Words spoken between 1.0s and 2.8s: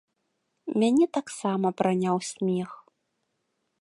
таксама праняў смех.